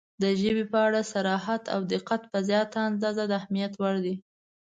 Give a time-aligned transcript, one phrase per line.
[0.21, 4.15] •د ژبې په اړه صراحت او دقت په زیاته اندازه د اهمیت وړ دی.